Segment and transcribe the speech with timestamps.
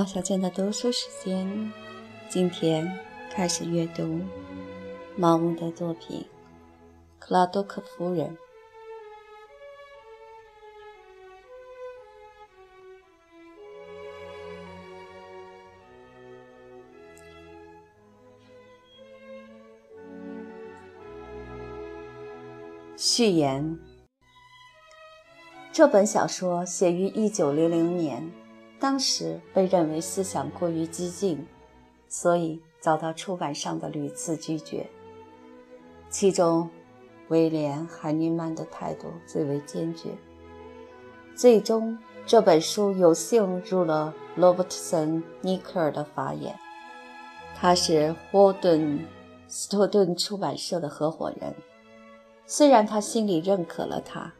[0.00, 1.70] 马小娟的读书时间，
[2.30, 2.90] 今天
[3.30, 4.22] 开始阅读
[5.14, 6.22] 毛姆的作品
[7.18, 8.34] 《克拉多克夫人》。
[22.96, 23.78] 序言：
[25.70, 28.32] 这本小说写于一九零零年。
[28.80, 31.46] 当时被认为思想过于激进，
[32.08, 34.88] 所以遭到出版商的屡次拒绝。
[36.08, 36.68] 其中，
[37.28, 40.08] 威廉·海尼曼的态度最为坚决。
[41.36, 46.58] 最终，这本书有幸入了罗伯特森·尼克尔的法眼。
[47.54, 48.98] 他是霍顿·
[49.46, 51.54] 斯托顿出版社的合伙人。
[52.46, 54.32] 虽然他心里认可了他，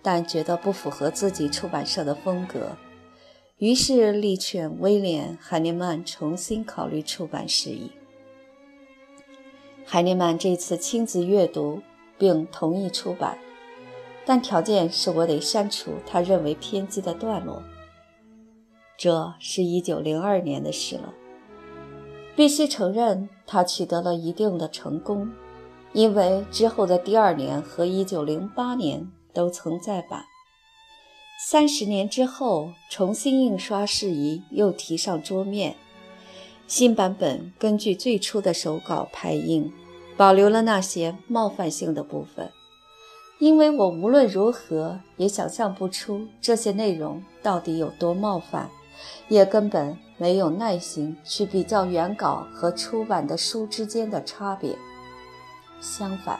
[0.00, 2.68] 但觉得不符合自己出版社的风格。
[3.60, 7.90] 于是力劝威廉·海尼曼重新考虑出版事宜。
[9.84, 11.82] 海尼曼这次亲自阅读
[12.16, 13.36] 并同意出版，
[14.24, 17.62] 但条件是我得删除他认为偏激的段落。
[18.96, 21.12] 这是一九零二年的事了。
[22.34, 25.30] 必须承认，他取得了一定的成功，
[25.92, 30.24] 因为之后的第二年和一九零八年都曾再版。
[31.42, 35.74] 三十年之后，重新印刷事宜又提上桌面。
[36.66, 39.72] 新版本根据最初的手稿排印，
[40.18, 42.52] 保留了那些冒犯性的部分，
[43.38, 48.68] 因为我无论如何也想象不出这些内容到底有多冒犯，
[49.28, 54.76] 也根本没有耐心去比较原稿和出版的书之间的差别。
[55.80, 56.38] 相反，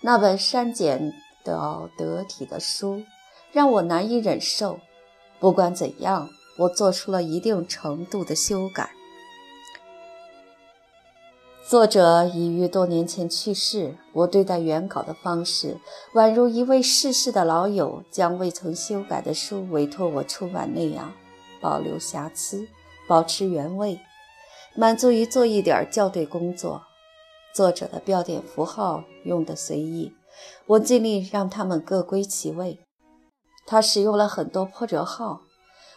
[0.00, 1.12] 那本删减
[1.44, 3.02] 的得体的书。
[3.52, 4.78] 让我难以忍受。
[5.40, 6.28] 不管怎样，
[6.58, 8.90] 我做出了一定程度的修改。
[11.68, 15.76] 作者已于多年前去世，我对待原稿的方式，
[16.14, 21.12] 宛如一位逝世的老友将未曾修改的书委托我出版那样，
[21.60, 22.66] 保留瑕疵，
[23.06, 24.00] 保持原味，
[24.74, 26.82] 满足于做一点校对工作。
[27.52, 30.12] 作者的标点符号用得随意，
[30.66, 32.80] 我尽力让他们各归其位。
[33.70, 35.42] 他使用了很多破折号，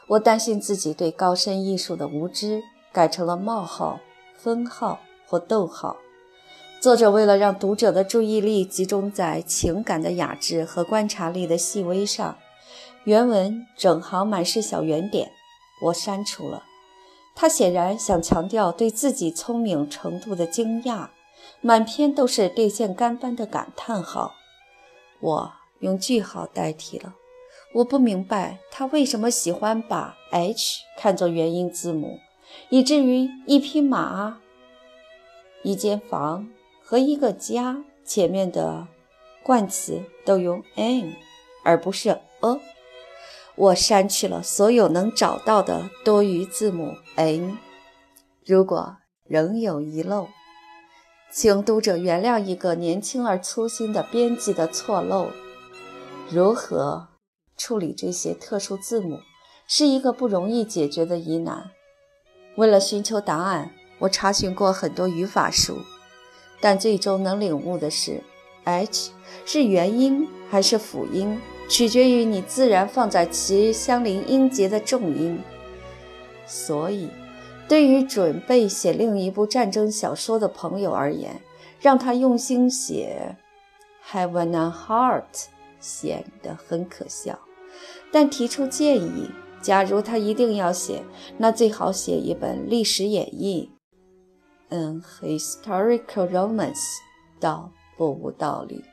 [0.08, 2.62] 我担心自己对高深艺术的无知，
[2.92, 4.02] 改成了冒号、
[4.36, 5.96] 分号或逗号。
[6.82, 12.38] 作者为了让读者的注意力集中在情感的雅致和观察力的细微上，
[13.06, 15.32] 原文整行满是小圆点，
[15.84, 16.64] 我删除了。
[17.34, 21.08] 他显然想强调对自己聪明程度的惊讶，
[21.62, 24.34] 满篇都是电线杆般的感叹号，
[25.22, 27.14] 我用句号代替了。
[27.74, 32.20] 我不明白他为什么喜欢把 H 看作元音字母，
[32.70, 34.40] 以至于一匹马、
[35.64, 36.50] 一间房
[36.84, 38.88] 和一个家前面的
[39.42, 41.16] 冠词都用 N
[41.64, 42.60] 而不是 A。
[43.56, 47.58] 我删去了所有能找到的多余字母 N。
[48.46, 50.28] 如果仍有遗漏，
[51.32, 55.28] 请读者原谅一个年轻而粗心的编辑的错漏。
[56.30, 57.11] 如何？
[57.62, 59.20] 处理这些特殊字母
[59.68, 61.70] 是一个不容易解决的疑难。
[62.56, 65.78] 为了寻求答案，我查询过很多语法书，
[66.60, 68.24] 但最终能领悟的是
[68.64, 69.12] ，h
[69.46, 71.40] 是元音还是辅音，
[71.70, 75.40] 取决于你自然放在其相邻音节的重音。
[76.48, 77.12] 所以，
[77.68, 81.40] 对于准备写另一部战争小说的朋友而言，
[81.80, 83.38] 让他用心写
[84.12, 85.22] 《“Have an Heart》
[85.80, 87.38] 显得很可笑。
[88.12, 89.30] 但提出建议，
[89.62, 91.04] 假如他一定要写，
[91.38, 93.72] 那最好写一本历史演义，
[94.70, 96.82] 嗯，historical romance，
[97.40, 98.84] 倒不无道理。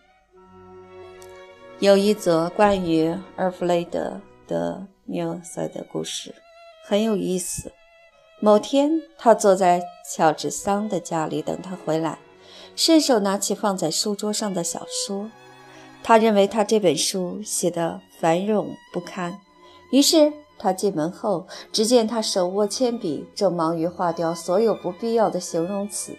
[1.80, 6.34] 有一则关于阿尔弗雷德的缪塞的故事，
[6.84, 7.72] 很有意思。
[8.40, 12.18] 某天，他坐在乔治桑的家里等他回来，
[12.76, 15.30] 伸手拿起放在书桌上的小说。
[16.02, 19.40] 他认为他这本书写得繁冗不堪，
[19.90, 26.16] 于是他进门后，只见他手握铅笔，正忙于划掉所有不必要的形容词。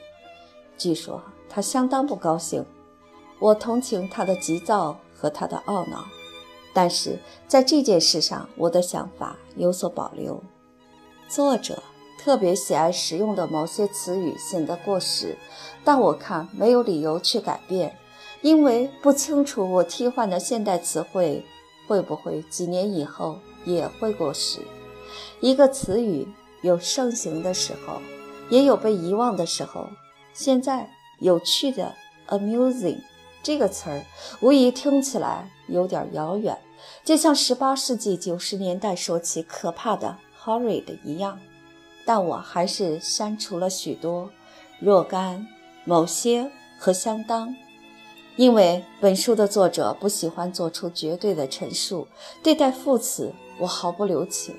[0.77, 2.65] 据说他相当不高兴。
[3.39, 6.03] 我同情他的急躁和他的懊恼，
[6.73, 7.17] 但是
[7.47, 10.43] 在这件事上，我的想法有所保留。
[11.29, 11.81] 作者
[12.19, 15.37] 特别喜爱使用的某些词语显得过时，
[15.85, 17.97] 但我看没有理由去改变。
[18.41, 21.45] 因为不清楚我替换的现代词汇
[21.87, 24.59] 会不会几年以后也会过时。
[25.41, 26.27] 一个词语
[26.61, 28.01] 有盛行的时候，
[28.49, 29.87] 也有被遗忘的时候。
[30.33, 30.89] 现在，
[31.19, 31.93] 有趣的
[32.27, 32.99] “amusing”
[33.43, 34.05] 这个词儿，
[34.39, 36.57] 无疑听起来有点遥远，
[37.03, 41.39] 就像18世纪90年代说起可怕的 “horrid” 一样。
[42.05, 44.29] 但我还是删除了许多
[44.79, 45.45] 若干、
[45.83, 47.55] 某些和相当。
[48.39, 52.07] 因为本书的作者不喜欢做出绝对的陈述，
[52.41, 54.55] 对待副词我毫不留情。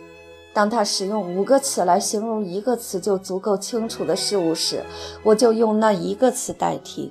[0.52, 4.84] 当他使用五个词来形容一个词就足够清楚的事物时，
[5.22, 7.10] 我就用那一个词代替。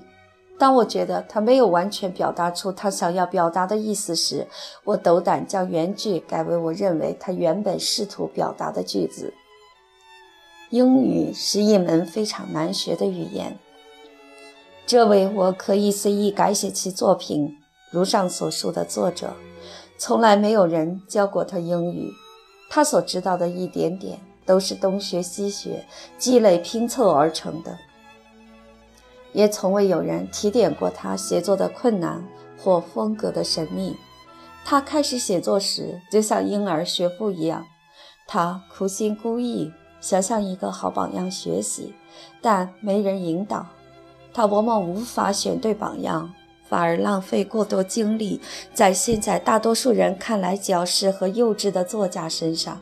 [0.60, 4.46] 当我觉得他没有完全表达出他想要表达的意思时，
[4.84, 9.34] 我斗胆将原句改为我认为他原本试图表达的句子。
[10.70, 13.58] 英语是一门非常难学的语言。
[14.90, 17.56] 这位我可以随意改写其作品，
[17.92, 19.36] 如上所述的作者，
[20.00, 22.12] 从来没有人教过他英语。
[22.72, 25.86] 他所知道的一点点，都是东学西学
[26.18, 27.78] 积累拼凑而成的。
[29.32, 32.28] 也从未有人提点过他写作的困难
[32.58, 33.96] 或风格的神秘。
[34.66, 37.64] 他开始写作时，就像婴儿学步一样，
[38.26, 39.72] 他苦心孤诣，
[40.02, 41.94] 想向一个好榜样学习，
[42.42, 43.68] 但没人引导。
[44.40, 46.34] 他往往无法选对榜样，
[46.64, 48.40] 反而浪费过多精力
[48.74, 52.80] 在现在大多数人看来矫饰和幼稚的作家身上。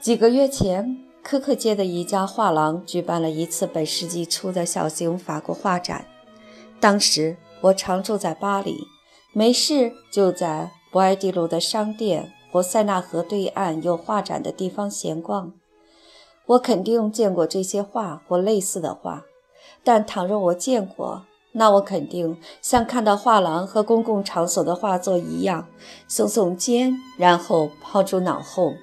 [0.00, 6.06] 几个月前，科克街的一家画廊举办了一次本世纪初的小型法国画展。
[6.80, 8.78] 当时我常住在巴黎，
[9.34, 15.52] 没事就在博埃蒂路的商店或塞纳河对岸有画展的地方闲逛。
[16.46, 19.26] 我肯定见过这些画或类似的画。
[19.82, 25.66] 但倘若我见过，那我肯定像看到画廊和公共场所的画作一样，
[26.08, 28.74] 耸耸肩，然后抛诸脑后。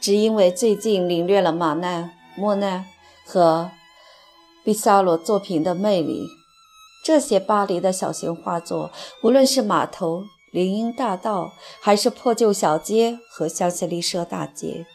[0.00, 2.86] 只因为最近领略了马奈、莫奈
[3.26, 3.70] 和
[4.64, 6.26] 毕萨罗作品的魅力，
[7.04, 8.90] 这些巴黎的小型画作，
[9.22, 10.22] 无论是码头、
[10.52, 14.86] 林荫大道，还是破旧小街和香榭丽舍大街，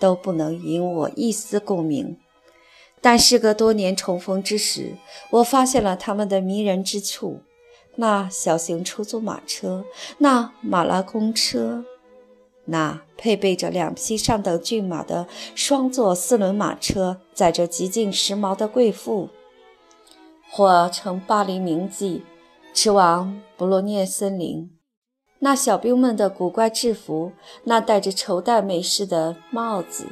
[0.00, 2.18] 都不能引我一丝共鸣。
[3.00, 4.94] 但事隔多年重逢之时，
[5.30, 7.40] 我发现了他们的迷人之处：
[7.96, 9.84] 那小型出租马车，
[10.18, 11.84] 那马拉公车，
[12.66, 19.30] 那配备着两匹上等骏马的双座四轮马车，载着极尽时髦的贵妇，
[20.50, 22.20] 或乘巴黎名妓
[22.74, 24.68] 驰往布洛涅森林；
[25.38, 27.32] 那小兵们的古怪制服，
[27.64, 30.06] 那戴着绸带美式的帽子。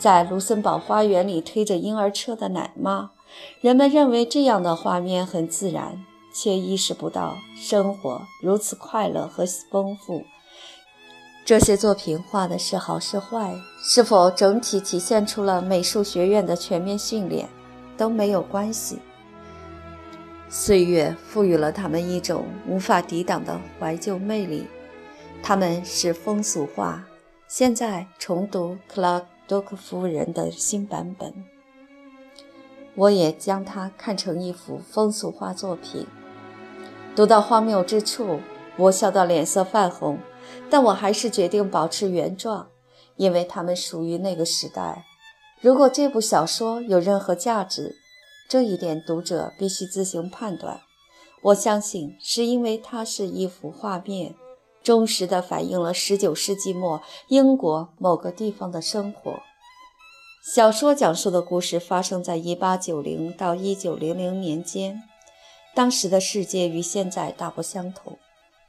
[0.00, 3.10] 在卢森堡花园里推着婴儿车的奶妈，
[3.60, 6.02] 人们认为这样的画面很自然，
[6.32, 10.24] 却意识不到生活如此快乐和丰富。
[11.44, 17.46] 这些作品画的是好是坏，是否整体体现出了美术学院的全面训练，
[17.98, 18.98] 都没有关系。
[20.48, 24.66] 岁月赋予了他们一种无法抵挡的怀旧魅力，
[25.42, 27.04] 他们是风俗画。
[27.48, 29.22] 现在重读克拉。
[29.50, 31.44] 多克夫人的新版本，
[32.94, 36.06] 我也将它看成一幅风俗画作品。
[37.16, 38.38] 读到荒谬之处，
[38.76, 40.20] 我笑到脸色泛红，
[40.70, 42.68] 但我还是决定保持原状，
[43.16, 45.04] 因为它们属于那个时代。
[45.60, 47.96] 如果这部小说有任何价值，
[48.48, 50.78] 这一点读者必须自行判断。
[51.42, 54.36] 我相信是因为它是一幅画面。
[54.82, 59.40] 忠实地反映了19世纪末英国某个地方的生活。
[60.42, 65.02] 小说讲述的故事发生在1890到1900年间，
[65.74, 68.18] 当时的世界与现在大不相同。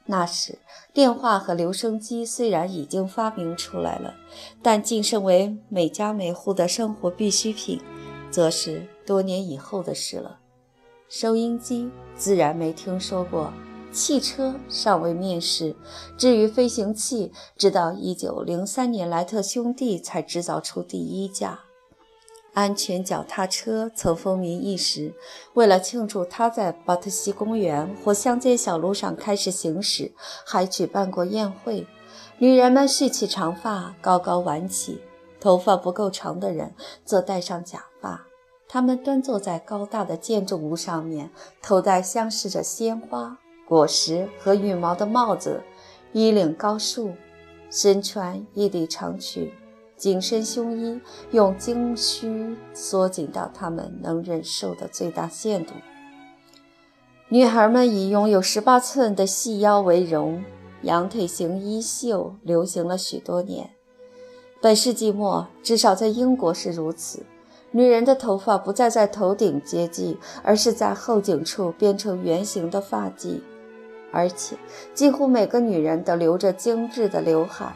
[0.05, 0.59] 那时，
[0.93, 4.15] 电话和留声机虽然已经发明出来了，
[4.61, 7.79] 但晋升为每家每户的生活必需品，
[8.29, 10.39] 则是多年以后的事了。
[11.07, 13.53] 收音机自然没听说过。
[13.91, 15.75] 汽车尚未面世，
[16.17, 21.59] 至于飞行器，直到一九零三年莱特兄弟才制造出第一架。
[22.53, 25.13] 安全脚踏车曾风靡一时，
[25.53, 30.11] 为了庆祝它在巴特西公园或乡间小路上开始行驶，
[30.45, 31.87] 还举办过宴会。
[32.39, 34.99] 女人们蓄起长发，高高挽起；
[35.39, 36.73] 头发不够长的人
[37.05, 38.25] 则戴上假发。
[38.67, 41.29] 他们端坐在高大的建筑物上面，
[41.61, 43.37] 头戴镶饰着鲜花。
[43.71, 45.63] 果实和羽毛的帽子，
[46.11, 47.13] 衣领高束，
[47.69, 49.49] 身穿一底长裙，
[49.95, 50.99] 紧身胸衣
[51.31, 55.71] 用经须缩紧到他们能忍受的最大限度。
[57.29, 60.43] 女孩们以拥有十八寸的细腰为荣，
[60.81, 63.69] 羊腿型衣袖流行了许多年。
[64.59, 67.23] 本世纪末，至少在英国是如此。
[67.71, 73.39] 女人的头发不再在头顶接髻，而是在后颈处编成圆形的发髻，
[74.11, 74.57] 而且
[74.93, 77.73] 几乎每个女人都留着精致的刘海，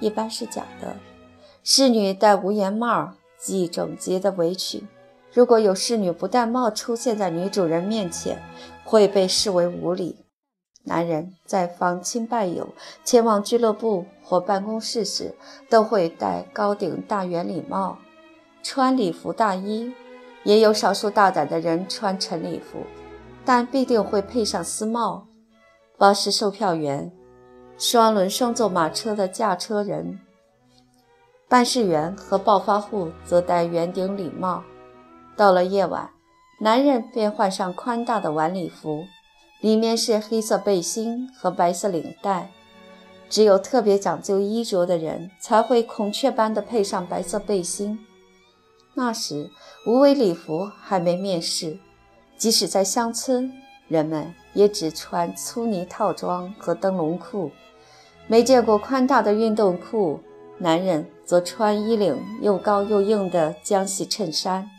[0.00, 0.96] 一般是假的。
[1.64, 4.86] 侍女戴无檐帽系整洁的围裙。
[5.32, 8.42] 如果有侍女不戴帽出现在女主人面前，
[8.84, 10.24] 会被视为无礼。
[10.84, 12.68] 男人在访亲拜友、
[13.04, 15.34] 前往俱乐部或办公室时，
[15.68, 17.98] 都会戴高顶大圆礼帽。
[18.62, 19.92] 穿礼服大衣，
[20.44, 22.84] 也有少数大胆的人穿晨礼服，
[23.44, 25.26] 但必定会配上丝帽。
[25.98, 27.10] 巴士售票员、
[27.76, 30.20] 双轮双座马车的驾车人、
[31.48, 34.62] 办事员和暴发户则戴圆顶礼帽。
[35.36, 36.08] 到了夜晚，
[36.60, 39.06] 男人便换上宽大的晚礼服，
[39.60, 42.52] 里面是黑色背心和白色领带。
[43.28, 47.98] 只有特别讲究衣着的人才会孔雀般的配上白色背心。
[48.94, 49.50] 那时，
[49.84, 51.80] 无为礼服还没面世，
[52.36, 53.52] 即使在乡村，
[53.88, 57.50] 人们也只穿粗呢套装和灯笼裤，
[58.26, 60.20] 没见过宽大的运动裤。
[60.58, 64.70] 男人则穿衣领又高又硬的浆细衬衫。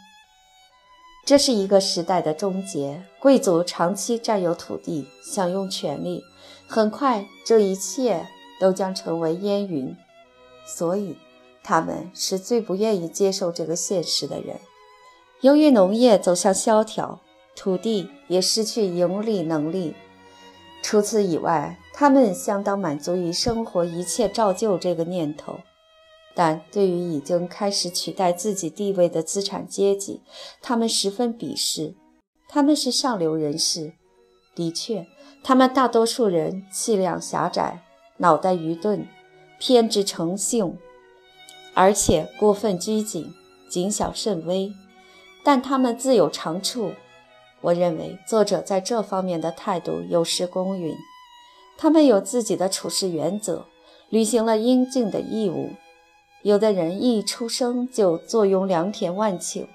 [1.26, 6.24] 这是一个时代的终结，贵族长期占有土地，享用权力，
[6.68, 8.26] 很快这一切
[8.60, 9.96] 都将成为烟云。
[10.66, 11.18] 所以。
[11.62, 14.56] 他们是最不愿意接受这个现实的人。
[15.42, 17.20] 由于农业走向萧条，
[17.56, 19.94] 土地也失去盈利能力。
[20.82, 25.60] 除此以外，他们相当满足于生活一切照旧这个念头。
[26.36, 30.22] 但对于已经开始取代自己地位的资产阶级，
[30.62, 31.96] 他们十分鄙视。
[32.48, 33.94] 他们是上流人士。
[34.56, 35.06] 的确，
[35.44, 37.84] 他们大多数人气量狭窄，
[38.18, 39.06] 脑袋愚钝，
[39.60, 40.78] 偏执成性。
[41.74, 43.34] 而且过分拘谨，
[43.70, 44.74] 谨小慎微，
[45.44, 46.94] 但他们自有长处。
[47.62, 50.96] 我认为作者在这方面的态度有失公允。
[51.78, 53.66] 他们有自己的处事原则，
[54.10, 55.72] 履行了应尽的义务。
[56.44, 59.68] 有的人一出生就坐拥良田万顷，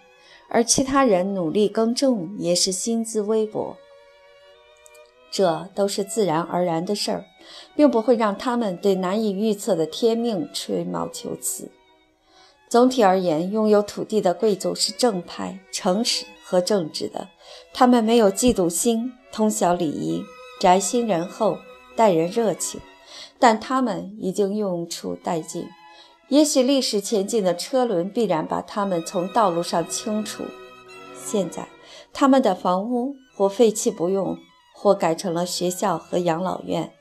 [0.48, 3.76] 而其他人努力耕种也是薪资微薄。
[5.30, 7.24] 这都是自然而然的事儿，
[7.74, 11.70] 并不会让他们对难以预测的天命吹毛求疵。
[12.68, 17.28] 总体而言，拥有土地的贵族是正派、诚实和正直的。
[17.72, 20.22] 他们没有嫉妒心，通晓礼仪，
[20.60, 21.58] 宅心仁厚，
[21.96, 22.80] 待人热情。
[23.38, 25.66] 但他们已经用出殆尽。
[26.28, 30.44] 也许历史前进的车轮必然把他们从道路上清除。
[31.14, 31.68] 现在，
[32.12, 34.36] 他们的房屋或废弃不用，
[34.74, 36.92] 或改成了学校和养老院。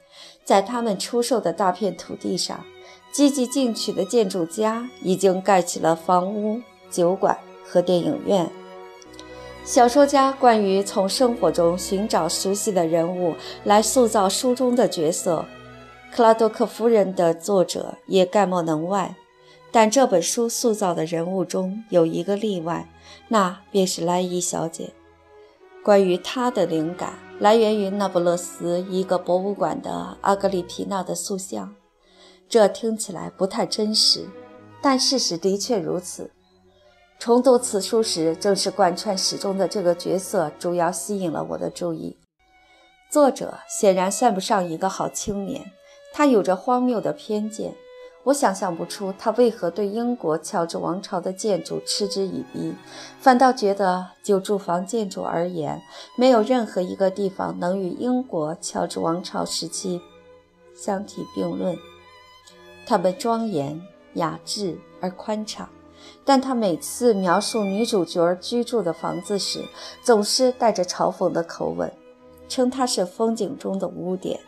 [0.43, 2.63] 在他们出售的大片土地上。
[3.11, 6.59] 积极进取的建筑家已经盖起了房屋、
[6.89, 8.51] 酒馆和电影院。
[9.65, 15.45] 小说家关于从生活中寻找熟悉的人物来塑造书中的角色，
[16.15, 19.15] 《克拉多克夫人》的作者也概莫能外。
[19.71, 22.89] 但这本书塑造的人物中有一个例外，
[23.29, 24.91] 那便是莱伊小姐。
[25.81, 31.73] 关于她的灵感来源于那不勒斯一个博物馆的阿格里皮娜的塑像。
[32.49, 34.27] 这听起来不太真实，
[34.81, 36.29] 但事实的确如此。
[37.23, 42.17] 重读此书时，正是贯穿始终的这个角色主要吸引了我的注意。
[43.09, 45.71] 作者显然算不上一个好青年，
[46.11, 47.73] 他有着荒谬的偏见。
[48.25, 52.75] 我想象不出他为何对英国乔治王朝的建筑嗤之以鼻，
[53.21, 55.81] 反倒觉得就住房建筑而言，
[56.17, 60.01] 没有任何一个地方能与英国乔治王朝时期
[60.75, 61.77] 相提并论。
[62.85, 63.81] 它们庄严、
[64.15, 65.69] 雅致而宽敞，
[66.25, 69.63] 但他每次描述女主角居住的房子时，
[70.01, 71.91] 总是带着嘲讽的口吻，
[72.47, 74.39] 称它是风景中的污点。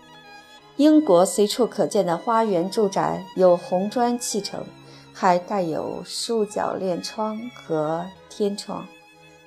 [0.78, 4.66] 英国随处可见的花园住宅有红砖砌成，
[5.14, 8.86] 还带有竖角链窗和天窗，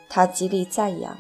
[0.09, 1.17] 他极力赞扬。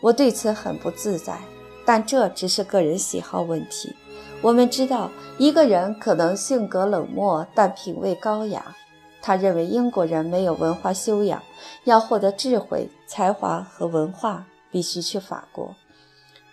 [0.00, 1.38] 我对此很不自在，
[1.84, 3.94] 但这只是个人喜好问题。
[4.40, 8.76] 我们知道，一个人可能性格冷漠，但品味高雅。
[9.22, 11.42] 他认为英国人没有文化修养，
[11.84, 15.74] 要获得智慧、才华和文化，必须去法国。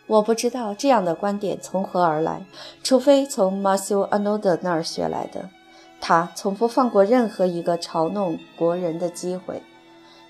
[0.08, 2.46] 我不知道这样的观点从何而来，
[2.84, 5.50] 除非从马修·阿诺德那儿学来的。
[6.00, 9.62] 他从不放过任何一个嘲弄国人的机会。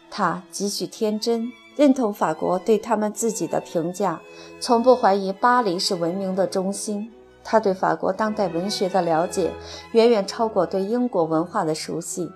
[0.10, 4.22] 他极其天真，认同法国对他们自己的评价，
[4.60, 7.12] 从不怀疑巴黎是文明的中心。
[7.50, 9.54] 他对法国当代文学的了解
[9.94, 12.30] 远远超过对英国文化的熟悉。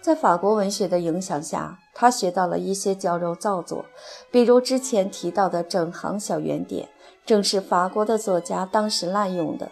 [0.00, 3.84] 在法国文学的影响下，他学到了一些矫揉造作，
[4.30, 6.88] 比如之前提到的整行小圆点，
[7.26, 9.68] 正是法国的作家当时滥用的。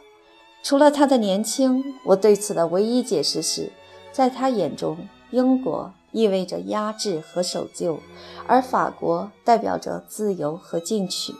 [0.65, 3.71] 除了他的年轻，我对此的唯一解释是，
[4.11, 4.97] 在他眼中，
[5.31, 8.01] 英国意味着压制和守旧，
[8.49, 11.33] 而法国代表着自由和进取。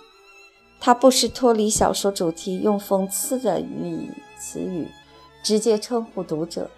[0.81, 4.89] 他不时脱离小说主题，用讽刺的语词语
[5.43, 6.71] 直接称呼读者。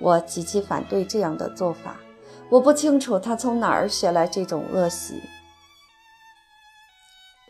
[0.00, 2.00] 我极其反对这样的做法。
[2.48, 5.22] 我不清楚他从哪儿学来这种恶习。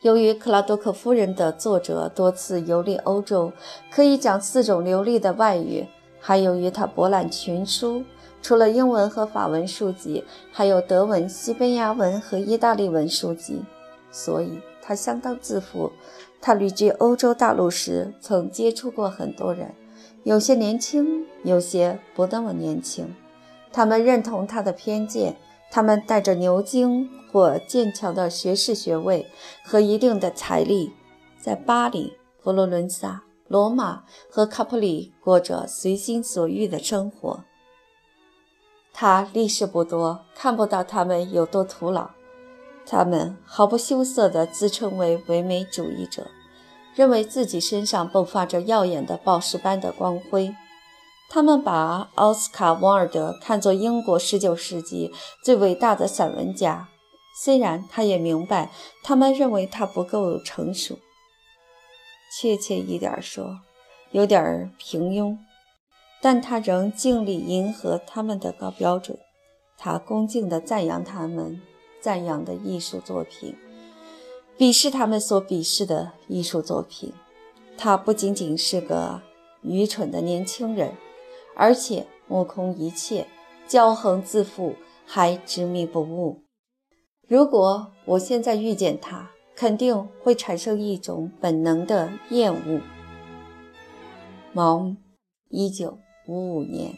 [0.03, 3.53] 由于克拉多克夫人的作者多次游历欧洲，
[3.91, 5.87] 可以讲四种流利的外语，
[6.21, 8.05] 还由于他博览群书，
[8.43, 13.63] 除了英文和法文书籍，还有德文、西班牙文和意大利文书籍，
[14.11, 14.59] 所以
[14.90, 15.92] 他相当自负。
[16.40, 19.73] 他旅居欧洲大陆时，曾接触过很多人，
[20.25, 23.14] 有些年轻，有些不那么年轻。
[23.73, 25.37] 他们认同他的偏见，
[25.70, 29.28] 他们带着牛津或剑桥的学士学位
[29.64, 30.92] 和一定的财力，
[31.40, 37.44] 在巴黎、佛罗伦萨、罗马和卡普里过着随心所欲的生活。
[38.92, 42.11] 他历史不多，看不到他们有多徒劳。
[42.90, 46.26] 他们毫不羞涩地自称为唯美主义者，
[46.97, 50.52] 认为自己身上迸发着耀眼的宝石般的光辉。
[51.28, 55.12] 他们把奥斯卡·王尔德看作英国19世纪
[55.44, 56.88] 最伟大的散文家，
[57.40, 58.73] 虽然他也明白
[59.04, 60.99] 他们认为他不够成熟，
[62.37, 63.61] 确切一点说，
[64.11, 65.38] 有点平庸，
[66.20, 69.16] 但他仍尽力迎合他们的高标准。
[69.78, 71.62] 他恭敬地赞扬他们
[72.00, 73.54] 赞扬的艺术作品，
[74.59, 77.12] 鄙视他们所鄙视的艺术作品。
[77.77, 79.22] 他不仅仅是个
[79.62, 80.94] 愚蠢的年轻人。
[81.57, 83.27] 而且目空一切，
[83.68, 86.44] 骄横自负，还执迷不悟。
[87.29, 92.81] 如果我现在遇见他，肯定会产生一种本能的厌恶。
[94.55, 94.96] 毛，
[95.51, 96.94] 一九五五年。